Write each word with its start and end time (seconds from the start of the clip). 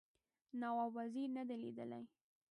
نواب 0.61 0.91
وزیر 0.97 1.27
نه 1.37 1.43
دی 1.47 1.55
لیدلی. 1.63 2.01